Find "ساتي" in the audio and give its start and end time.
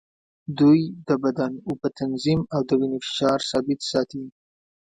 3.91-4.23